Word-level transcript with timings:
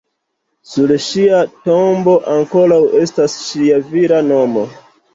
Sur 0.71 0.93
ŝia 1.07 1.43
tombo 1.69 2.17
ankoraŭ 2.39 2.83
estas 3.05 3.39
ŝia 3.47 3.81
vira 3.95 4.27
nomo. 4.35 4.69